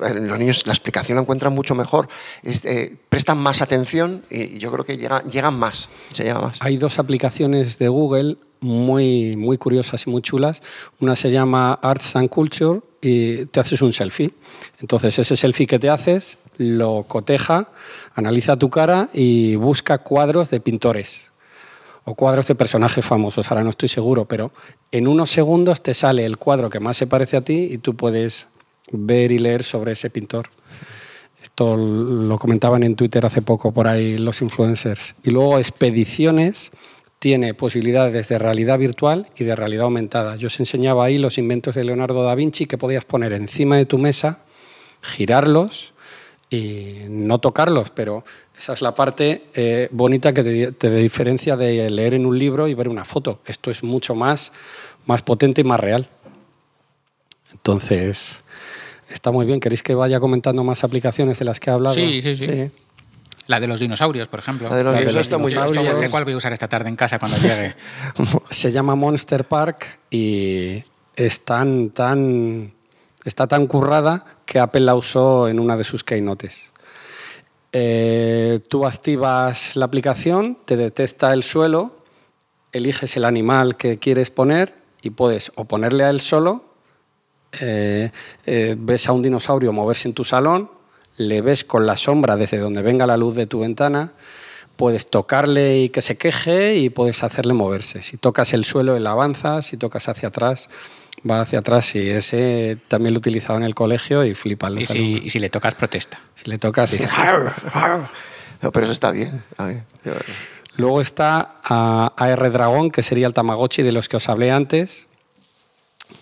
[0.00, 2.08] los niños la explicación la encuentran mucho mejor.
[2.44, 5.88] Eh, prestan más atención y yo creo que llega- llegan más.
[6.12, 6.58] Se llega más.
[6.60, 10.62] Hay dos aplicaciones de Google muy, muy curiosas y muy chulas.
[11.00, 14.32] Una se llama Arts and Culture y te haces un selfie.
[14.80, 17.68] Entonces ese selfie que te haces lo coteja,
[18.14, 21.30] analiza tu cara y busca cuadros de pintores
[22.04, 23.48] o cuadros de personajes famosos.
[23.50, 24.50] Ahora no estoy seguro, pero
[24.90, 27.94] en unos segundos te sale el cuadro que más se parece a ti y tú
[27.94, 28.48] puedes
[28.92, 30.48] ver y leer sobre ese pintor.
[31.42, 35.14] Esto lo comentaban en Twitter hace poco por ahí los influencers.
[35.22, 36.70] Y luego Expediciones
[37.18, 40.36] tiene posibilidades de realidad virtual y de realidad aumentada.
[40.36, 43.86] Yo os enseñaba ahí los inventos de Leonardo da Vinci que podías poner encima de
[43.86, 44.40] tu mesa,
[45.02, 45.94] girarlos
[46.50, 48.24] y no tocarlos, pero
[48.56, 52.68] esa es la parte eh, bonita que te, te diferencia de leer en un libro
[52.68, 53.40] y ver una foto.
[53.46, 54.52] Esto es mucho más,
[55.06, 56.08] más potente y más real.
[57.52, 58.42] Entonces,
[59.10, 59.60] está muy bien.
[59.60, 61.94] ¿Queréis que vaya comentando más aplicaciones de las que he hablado?
[61.94, 62.70] Sí, sí, sí.
[63.46, 64.68] La de los dinosaurios, por ejemplo.
[64.68, 65.96] La de los La de dinosaurios los está muy bien.
[65.96, 67.74] sé cuál voy a usar esta tarde en casa cuando llegue.
[68.50, 70.82] Se llama Monster Park y
[71.16, 72.72] es tan, tan,
[73.24, 76.72] está tan currada que Apple la usó en una de sus keynotes.
[77.72, 81.98] Eh, tú activas la aplicación, te detecta el suelo,
[82.72, 86.64] eliges el animal que quieres poner y puedes o ponerle a él solo,
[87.60, 88.10] eh,
[88.46, 90.70] eh, ves a un dinosaurio moverse en tu salón,
[91.16, 94.12] le ves con la sombra desde donde venga la luz de tu ventana,
[94.76, 98.02] puedes tocarle y que se queje y puedes hacerle moverse.
[98.02, 100.68] Si tocas el suelo, él avanza, si tocas hacia atrás,
[101.28, 101.96] va hacia atrás.
[101.96, 105.30] Y ese también lo he utilizado en el colegio y flipan los y, si, y
[105.30, 106.20] si le tocas, protesta.
[106.36, 107.08] Si le tocas, dice,
[108.62, 109.42] No, pero eso está bien.
[109.56, 110.12] A ver, yo-
[110.76, 115.07] Luego está a AR Dragón, que sería el Tamagotchi de los que os hablé antes.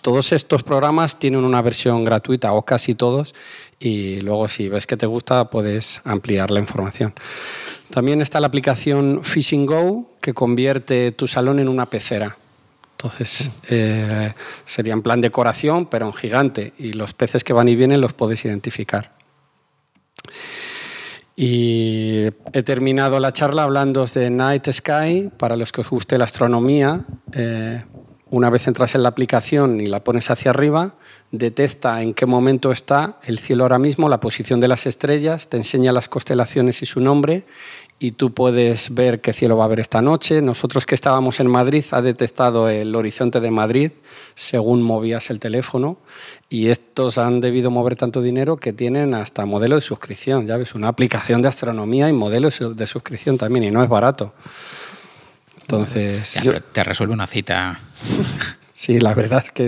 [0.01, 3.33] Todos estos programas tienen una versión gratuita, o casi todos,
[3.79, 7.13] y luego si ves que te gusta puedes ampliar la información.
[7.89, 12.37] También está la aplicación Fishing Go, que convierte tu salón en una pecera.
[12.91, 14.33] Entonces, eh,
[14.65, 18.13] sería en plan decoración, pero en gigante, y los peces que van y vienen los
[18.13, 19.11] puedes identificar.
[21.35, 25.29] Y he terminado la charla hablando de Night Sky.
[25.37, 27.83] Para los que os guste la astronomía, eh,
[28.29, 30.95] una vez entras en la aplicación y la pones hacia arriba,
[31.31, 35.57] detecta en qué momento está el cielo ahora mismo, la posición de las estrellas, te
[35.57, 37.45] enseña las constelaciones y su nombre
[37.99, 40.41] y tú puedes ver qué cielo va a haber esta noche.
[40.41, 43.91] Nosotros que estábamos en Madrid ha detectado el horizonte de Madrid
[44.35, 45.97] según movías el teléfono
[46.49, 50.75] y estos han debido mover tanto dinero que tienen hasta modelo de suscripción, ya ves,
[50.75, 54.33] una aplicación de astronomía y modelo de suscripción también y no es barato.
[55.69, 57.79] Entonces, Ya, pero te resuelve una cita.
[58.77, 59.65] Sí, la verdad es que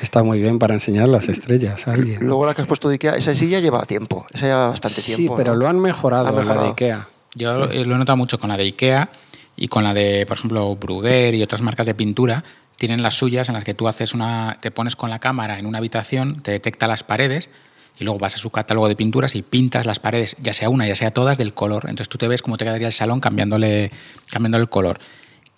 [0.00, 2.24] está muy bien para enseñar las estrellas a alguien.
[2.24, 5.34] Luego la que has puesto de Ikea, esa silla lleva tiempo, esa lleva bastante tiempo.
[5.34, 7.06] Sí, pero lo han mejorado, mejorado, la de Ikea.
[7.34, 9.10] Yo lo he notado mucho con la de Ikea
[9.56, 12.42] y con la de, por ejemplo, Bruguer y otras marcas de pintura.
[12.76, 15.66] Tienen las suyas en las que tú haces una, te pones con la cámara en
[15.66, 17.50] una habitación, te detecta las paredes
[17.98, 20.88] y luego vas a su catálogo de pinturas y pintas las paredes, ya sea una,
[20.88, 21.84] ya sea todas, del color.
[21.90, 23.92] Entonces tú te ves cómo te quedaría el salón cambiándole,
[24.30, 24.98] cambiándole el color.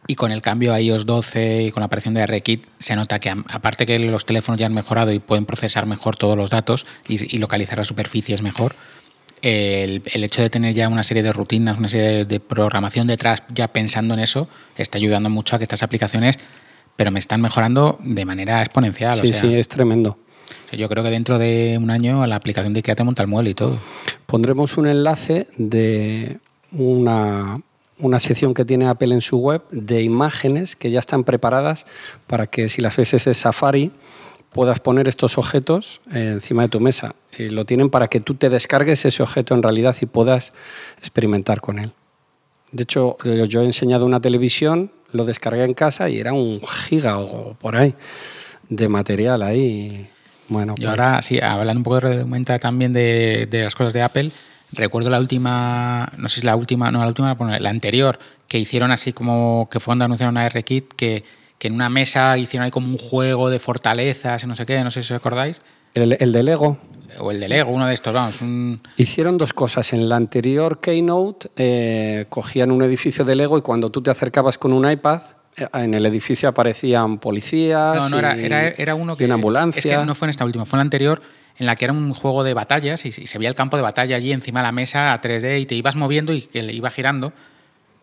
[0.07, 3.21] Y con el cambio a iOS 12 y con la aparición de RKit, se nota
[3.21, 6.87] que aparte que los teléfonos ya han mejorado y pueden procesar mejor todos los datos
[7.07, 8.75] y, localizar las superficies mejor,
[9.43, 13.69] el, hecho de tener ya una serie de rutinas, una serie de, programación detrás, ya
[13.69, 16.39] pensando en eso, está ayudando mucho a que estas aplicaciones,
[16.97, 19.21] pero me están mejorando de manera exponencial.
[19.21, 20.19] Sí, sí, es tremendo.
[20.73, 23.51] Yo creo que dentro de un año la aplicación de IKEA te monta el mueble
[23.51, 23.79] y todo.
[24.27, 26.39] Pondremos un enlace de
[26.73, 27.61] una
[28.03, 31.87] una sección que tiene Apple en su web de imágenes que ya están preparadas
[32.27, 33.93] para que si las veces de Safari
[34.53, 37.15] puedas poner estos objetos encima de tu mesa.
[37.39, 40.53] Y lo tienen para que tú te descargues ese objeto en realidad y puedas
[40.99, 41.93] experimentar con él.
[42.73, 47.19] De hecho, yo he enseñado una televisión, lo descargué en casa y era un giga
[47.19, 47.95] o por ahí
[48.69, 50.09] de material ahí.
[50.49, 54.03] Bueno, y ahora, pues sí, hablando un poco de también de, de las cosas de
[54.03, 54.33] Apple,
[54.73, 58.91] Recuerdo la última, no sé si la última, no la última, la anterior, que hicieron
[58.91, 61.25] así como que fue cuando anunciaron a R-Kit, que,
[61.59, 64.83] que en una mesa hicieron ahí como un juego de fortalezas y no sé qué,
[64.83, 65.61] no sé si os acordáis.
[65.95, 66.79] El, el de Lego.
[67.19, 68.37] O el de Lego, uno de estos, vamos.
[68.97, 69.93] Hicieron dos cosas.
[69.93, 74.57] En la anterior Keynote eh, cogían un edificio de Lego y cuando tú te acercabas
[74.57, 75.21] con un iPad,
[75.59, 77.97] eh, en el edificio aparecían policías.
[77.97, 79.25] No, no, era, era, uno que.
[79.25, 79.81] Y una ambulancia.
[79.81, 81.23] Es que no fue en esta última, fue en la anterior
[81.63, 84.17] en la que era un juego de batallas y, se veía el campo de batalla
[84.17, 86.91] allí encima de la mesa a 3D y te ibas moviendo y que le iba
[86.91, 87.33] girando.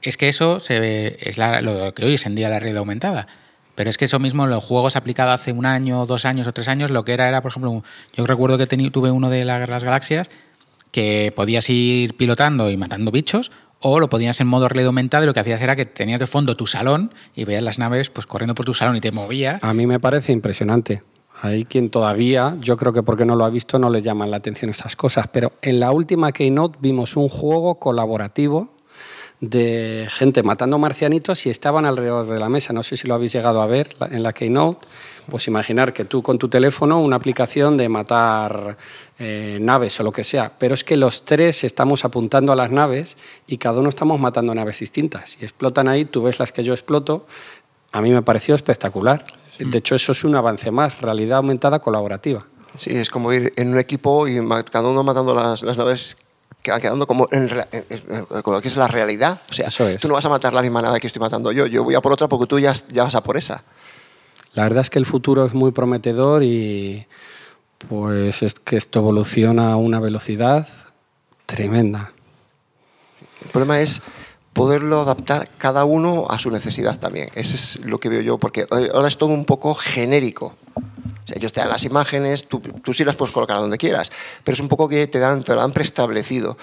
[0.01, 3.27] Es que eso es lo que hoy es en día la realidad aumentada.
[3.75, 6.69] Pero es que eso mismo, los juegos aplicados hace un año, dos años o tres
[6.69, 7.83] años, lo que era era, por ejemplo,
[8.15, 10.29] yo recuerdo que tuve uno de las galaxias
[10.91, 15.27] que podías ir pilotando y matando bichos, o lo podías en modo realidad aumentada y
[15.27, 18.25] lo que hacías era que tenías de fondo tu salón y veías las naves pues
[18.25, 19.63] corriendo por tu salón y te movías.
[19.63, 21.03] A mí me parece impresionante.
[21.41, 24.37] Hay quien todavía, yo creo que porque no lo ha visto, no le llaman la
[24.37, 25.27] atención estas cosas.
[25.31, 28.69] Pero en la última Keynote vimos un juego colaborativo
[29.39, 32.73] de gente matando marcianitos y estaban alrededor de la mesa.
[32.73, 34.85] No sé si lo habéis llegado a ver en la Keynote.
[35.29, 38.75] Pues imaginar que tú con tu teléfono una aplicación de matar
[39.17, 42.71] eh, naves o lo que sea, pero es que los tres estamos apuntando a las
[42.71, 45.37] naves y cada uno estamos matando naves distintas.
[45.39, 47.25] Y explotan ahí, tú ves las que yo exploto.
[47.93, 49.23] A mí me pareció espectacular.
[49.59, 52.45] De hecho, eso es un avance más, realidad aumentada colaborativa.
[52.77, 54.39] Sí, es como ir en un equipo y
[54.71, 56.15] cada uno matando las, naves
[56.61, 57.49] que van quedando como en,
[58.41, 59.41] con lo que es la realidad.
[59.49, 59.69] O sea,
[59.99, 62.01] tú no vas a matar la misma nave que estoy matando yo, yo voy a
[62.01, 63.63] por otra porque tú ya, ya vas a por esa.
[64.53, 67.05] La verdad es que el futuro es muy prometedor y
[67.87, 70.67] pues es que esto evoluciona a una velocidad
[71.45, 72.11] tremenda.
[73.41, 74.01] El problema es
[74.53, 77.29] poderlo adaptar cada uno a su necesidad también.
[77.35, 80.55] Eso es lo que veo yo, porque ahora es todo un poco genérico.
[80.75, 84.09] O ellos te dan las imágenes, tú, tú, sí las puedes colocar donde quieras,
[84.43, 86.57] pero es un poco que te, dan, te lo han preestablecido.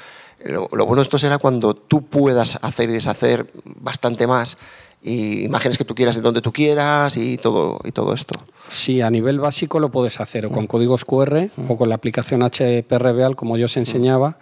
[0.44, 4.58] Lo, bueno de esto será cuando tú puedas hacer y deshacer bastante más
[5.02, 8.38] y imágenes que tú quieras de donde tú quieras y todo, y todo esto.
[8.68, 12.42] Sí, a nivel básico lo puedes hacer o con códigos QR o con la aplicación
[12.42, 14.38] HPRVAL, como yo os enseñaba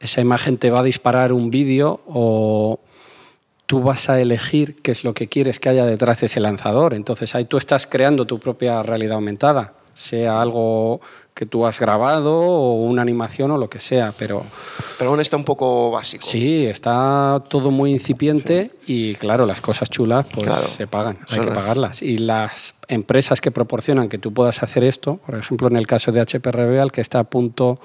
[0.00, 2.80] esa imagen te va a disparar un vídeo o
[3.66, 6.94] tú vas a elegir qué es lo que quieres que haya detrás de ese lanzador.
[6.94, 11.00] Entonces ahí tú estás creando tu propia realidad aumentada, sea algo
[11.34, 14.44] que tú has grabado o una animación o lo que sea, pero...
[14.98, 16.26] Pero aún está un poco básico.
[16.26, 21.46] Sí, está todo muy incipiente y claro, las cosas chulas pues se pagan, hay que
[21.52, 22.02] pagarlas.
[22.02, 26.10] Y las empresas que proporcionan que tú puedas hacer esto, por ejemplo en el caso
[26.10, 27.78] de HP Real, que está a punto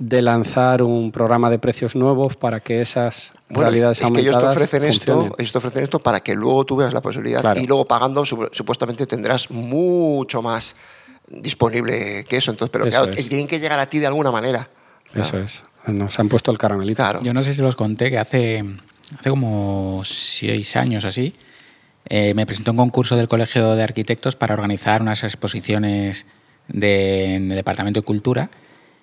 [0.00, 4.46] de lanzar un programa de precios nuevos para que esas realidades es que ellos te
[4.46, 7.84] ofrecen esto, ellos te ofrecen esto para que luego tú veas la posibilidad y luego
[7.86, 10.74] pagando supuestamente tendrás mucho más
[11.28, 12.50] disponible que eso.
[12.50, 14.70] Entonces, pero claro, tienen que llegar a ti de alguna manera.
[15.14, 15.64] Eso es.
[15.86, 17.22] Nos han puesto el caramelito.
[17.22, 18.64] Yo no sé si los conté que hace,
[19.18, 21.34] hace como seis años así
[22.06, 26.24] eh, me presentó un concurso del Colegio de Arquitectos para organizar unas exposiciones
[26.68, 28.50] de, en el Departamento de Cultura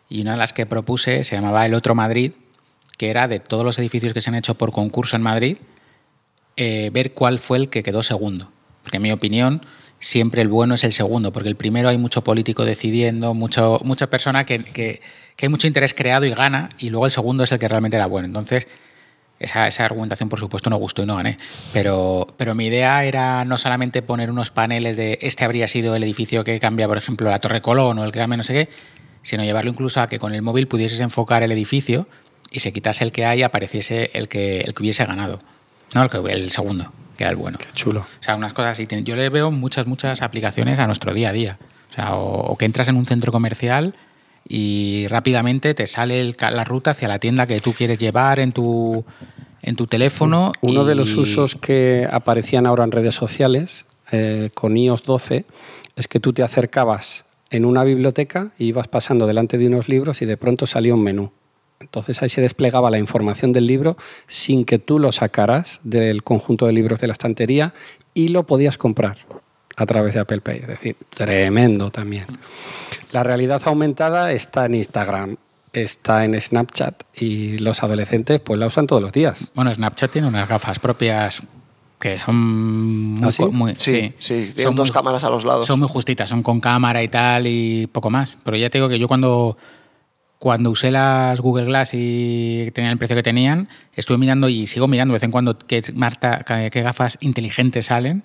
[0.10, 2.32] y una de las que propuse se llamaba El Otro Madrid,
[2.98, 5.58] que era de todos los edificios que se han hecho por concurso en Madrid,
[6.56, 8.52] eh, ver cuál fue el que quedó segundo.
[8.84, 9.62] Porque en mi opinión,
[10.00, 14.08] siempre el bueno es el segundo, porque el primero hay mucho político decidiendo, mucho, mucha
[14.08, 15.02] persona que, que,
[15.39, 18.08] hay mucho interés creado y gana, y luego el segundo es el que realmente era
[18.08, 18.28] bueno.
[18.28, 18.67] Entonces,
[19.39, 21.38] esa, esa, argumentación, por supuesto, no gustó y no gané.
[21.74, 26.04] Pero, pero mi idea era no solamente poner unos paneles de este habría sido el
[26.04, 28.70] edificio que cambia, por ejemplo, la Torre Colón o el que cambia no sé qué,
[29.28, 32.08] sino llevarlo incluso a que con el móvil pudieses enfocar el edificio
[32.50, 35.42] y se quitase el que hay y apareciese el que, el que hubiese ganado.
[35.94, 37.58] No, el, que, el segundo, que era el bueno.
[37.58, 38.00] Qué chulo.
[38.00, 38.88] O sea, unas cosas así.
[39.04, 41.58] Yo le veo muchas, muchas aplicaciones a nuestro día a día.
[41.92, 43.96] O sea, o, o que entras en un centro comercial
[44.48, 48.54] y rápidamente te sale el, la ruta hacia la tienda que tú quieres llevar en
[48.54, 49.04] tu,
[49.62, 50.54] en tu teléfono.
[50.62, 50.88] Uno y...
[50.88, 55.44] de los usos que aparecían ahora en redes sociales eh, con iOS 12
[55.98, 60.22] es que tú te acercabas en una biblioteca y ibas pasando delante de unos libros
[60.22, 61.32] y de pronto salía un menú.
[61.80, 66.66] Entonces ahí se desplegaba la información del libro sin que tú lo sacaras del conjunto
[66.66, 67.74] de libros de la estantería
[68.14, 69.18] y lo podías comprar
[69.76, 70.60] a través de Apple Pay.
[70.60, 72.26] Es decir, tremendo también.
[73.12, 75.38] La realidad aumentada está en Instagram,
[75.72, 79.52] está en Snapchat y los adolescentes pues la usan todos los días.
[79.54, 81.44] Bueno, Snapchat tiene unas gafas propias
[82.00, 82.36] que son
[83.16, 83.44] muy, ¿Ah, sí?
[83.46, 85.66] muy Sí, sí, tienen dos muy- cámaras a los lados.
[85.68, 88.38] Son muy justitas, son con cámara y tal y poco más.
[88.44, 89.58] Pero ya te digo que yo cuando,
[90.40, 94.88] cuando usé las Google Glass y tenían el precio que tenían, estuve mirando y sigo
[94.88, 98.24] mirando de vez en cuando qué, Marta, qué, gafas inteligentes salen.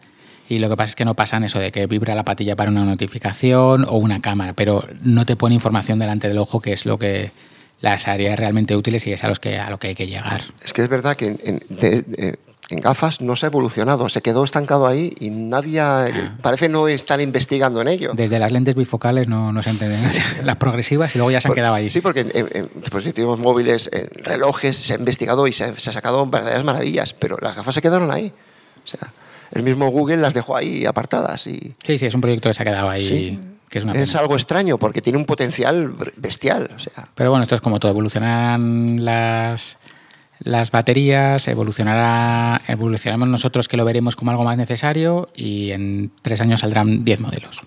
[0.49, 2.71] Y lo que pasa es que no pasan eso de que vibra la patilla para
[2.71, 6.85] una notificación o una cámara, pero no te pone información delante del ojo, que es
[6.85, 7.31] lo que
[7.81, 10.43] las haría realmente útiles y es a, los que, a lo que hay que llegar.
[10.63, 12.39] Es que es verdad que en, en- de- de-
[12.73, 16.37] en gafas no se ha evolucionado, se quedó estancado ahí y nadie, Ah.
[16.41, 18.13] parece no estar investigando en ello.
[18.15, 20.01] Desde las lentes bifocales no, no se entienden
[20.45, 21.91] las progresivas y luego ya se han Por- quedado ahí.
[21.91, 25.75] Sí, porque en, en- en dispositivos móviles, en relojes, se ha investigado y se, ha-
[25.75, 28.33] se ha sacado verdaderas maravillas, pero las gafas se quedaron ahí.
[28.85, 29.13] O sea,
[29.53, 32.63] el mismo Google las dejó ahí apartadas y Sí, sí, es un proyecto que se
[32.63, 33.39] ha quedado ahí, Sí.
[33.69, 36.71] que es una es algo extraño porque tiene un potencial bestial.
[36.75, 39.79] O sea, Pero bueno, esto es como todo, evolucionarán las,
[40.45, 46.41] las baterías, evolucionará, evolucionaremos nosotros que lo veremos como algo más necesario y en tres
[46.41, 47.61] años saldrán 10 modelos.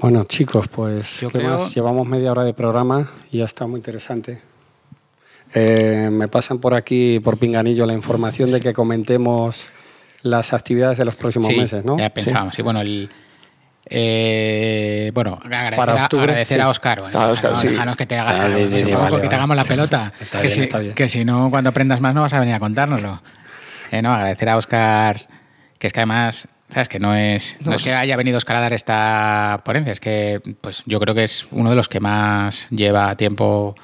[0.00, 1.74] Bueno, chicos, pues Yo ¿qué creo- más?
[1.74, 4.40] Llevamos media hora de programa y ya está muy interesante.
[5.54, 9.68] Eh, me pasan por aquí, por pinganillo, la información de que comentemos
[10.22, 11.96] las actividades de los próximos Sí, meses, ¿no?
[11.98, 13.08] Ya pensábamos, sí, bueno, el...
[13.88, 16.62] eh, bueno, agradecer, Para a, octubre, agradecer sí.
[16.62, 17.00] a Oscar.
[17.00, 17.68] bueno, Ah, Óscar, no, sí.
[17.68, 19.34] déjanos que te hagas, Ah, sí, vale, que te vale.
[19.34, 20.12] hagamos la pelota.
[20.20, 22.58] Está que, bien, si, que si no, cuando aprendas más no vas a venir a
[22.58, 23.22] contárnoslo.
[23.92, 25.26] Eh, no, agradecer a Oscar,
[25.78, 26.88] que es que además, ¿sabes?
[26.88, 30.00] Que no es, no No, es que haya venido Oscar a dar esta ponencia, es
[30.00, 33.76] que pues yo creo que es uno de los que más lleva tiempo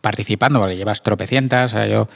[0.00, 1.72] participando, porque llevas tropecientas.
[1.72, 2.08] O sea, yo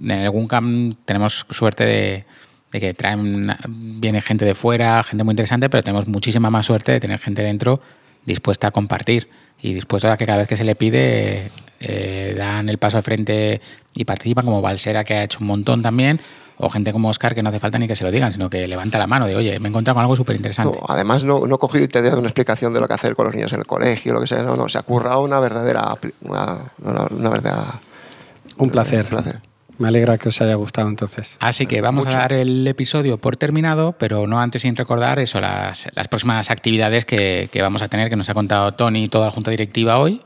[0.00, 2.24] en el Guncam tenemos suerte de,
[2.74, 6.90] de que traen viene gente de fuera, gente muy interesante, pero tenemos muchísima más suerte
[6.90, 7.80] de tener gente dentro
[8.26, 9.28] dispuesta a compartir
[9.62, 13.04] y dispuesta a que cada vez que se le pide eh, dan el paso al
[13.04, 13.60] frente
[13.94, 16.20] y participan, como Valsera, que ha hecho un montón también,
[16.56, 18.66] o gente como Oscar, que no hace falta ni que se lo digan, sino que
[18.66, 20.76] levanta la mano de, oye, me he encontrado con algo súper interesante.
[20.76, 22.94] no, además no, no he cogido y te he dado una explicación de lo que
[22.94, 24.42] hacer con los niños en el colegio, lo que sea.
[24.42, 27.80] No, no, se ha currado una verdadera, una, una verdadera
[28.56, 29.04] Un placer.
[29.04, 29.53] un placer.
[29.78, 31.36] Me alegra que os haya gustado entonces.
[31.40, 32.16] Así que vamos Mucho.
[32.16, 36.50] a dar el episodio por terminado, pero no antes sin recordar eso, las, las próximas
[36.50, 39.50] actividades que, que vamos a tener, que nos ha contado Tony y toda la Junta
[39.50, 40.20] Directiva hoy.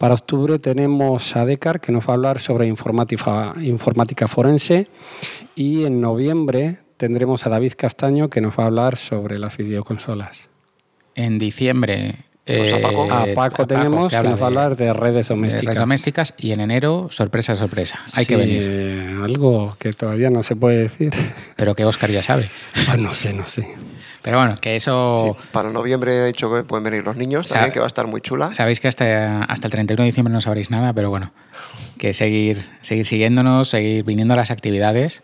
[0.00, 4.88] Para octubre tenemos a Decar que nos va a hablar sobre informática, informática forense
[5.54, 10.48] y en noviembre tendremos a David Castaño que nos va a hablar sobre las videoconsolas.
[11.14, 12.29] En diciembre.
[12.58, 13.08] Pues a Paco.
[13.12, 15.64] a Paco tenemos que, habla nos va a de- hablar de redes de domésticas.
[15.66, 18.00] redes domésticas y en enero, sorpresa, sorpresa.
[18.14, 19.20] Hay que Sí, venir.
[19.24, 21.12] Algo que todavía no se puede decir.
[21.56, 22.48] Pero que Oscar ya sabe.
[22.88, 23.66] Ah, no sé, no sé.
[24.22, 25.34] Pero bueno, que eso.
[25.38, 27.88] Sí, para noviembre he dicho que pueden venir los niños Sa- también, que va a
[27.88, 28.52] estar muy chula.
[28.54, 31.32] Sabéis que hasta, hasta el 31 de diciembre no sabréis nada, pero bueno,
[31.98, 35.22] que seguir, seguir siguiéndonos, seguir viniendo a las actividades,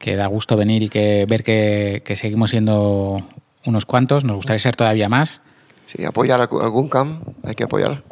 [0.00, 3.22] que da gusto venir y que ver que, que seguimos siendo
[3.64, 5.40] unos cuantos, nos gustaría ser todavía más.
[5.90, 8.04] Sí, apoyar algún camp, hay que apoyar.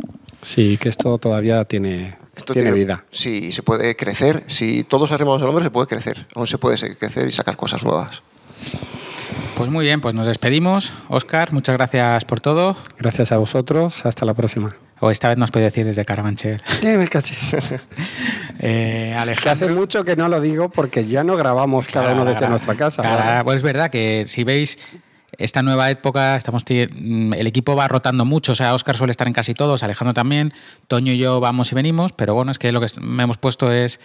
[0.42, 3.04] Sí, que esto todavía tiene, Esto tiene, vida.
[3.12, 4.42] Sí, se puede crecer.
[4.48, 6.26] Si todos arrimamos el hombro, se puede crecer.
[6.34, 8.22] Aún se puede crecer y sacar cosas nuevas.
[9.56, 10.92] Pues muy bien, pues nos despedimos.
[11.08, 12.76] Oscar, muchas gracias por todo.
[12.98, 14.04] Gracias a vosotros.
[14.04, 14.74] Hasta la próxima.
[14.98, 16.60] O esta vez nos puede decir desde Carabanchel.
[16.82, 17.54] Eh, me cachis.
[18.60, 22.24] Eh, Es que hace mucho que no lo digo porque ya no grabamos cada uno
[22.24, 23.42] desde nuestra casa.
[23.44, 24.78] pues es verdad que si veis
[25.38, 28.52] esta nueva época, estamos mm, el equipo va rotando mucho.
[28.52, 30.52] O sea, Oscar suele estar en casi todos, Alejandro también,
[30.88, 33.72] Toño y yo vamos y venimos, pero bueno, es que lo que me hemos puesto
[33.72, 34.00] es.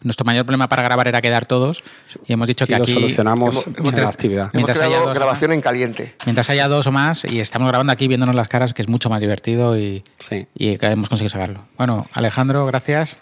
[0.00, 1.82] Nuestro mayor problema para grabar era quedar todos
[2.24, 4.42] y hemos dicho Y que lo aquí solucionamos Hemos- en mientras- la actividad.
[4.44, 6.14] Hemos Mientras haya dos, grabación en caliente.
[6.24, 9.10] mientras haya dos o más y estamos grabando aquí viéndonos las caras, que es mucho
[9.10, 10.46] más divertido y, Sí.
[10.54, 11.62] y que hemos conseguido sacarlo.
[11.76, 13.18] Bueno, Alejandro, gracias.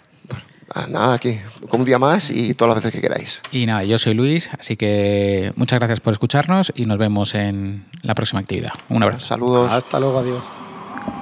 [0.74, 1.38] Ah, Nada, aquí,
[1.68, 3.42] como un día más y todas las veces que queráis.
[3.52, 7.86] Y nada, yo soy Luis, así que muchas gracias por escucharnos y nos vemos en
[8.02, 8.72] la próxima actividad.
[8.88, 9.24] Un abrazo.
[9.24, 9.72] Saludos.
[9.72, 10.44] Hasta luego, adiós.